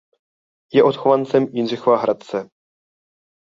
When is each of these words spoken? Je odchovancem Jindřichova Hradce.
Je 0.73 0.83
odchovancem 0.83 1.43
Jindřichova 1.51 2.01
Hradce. 2.01 2.49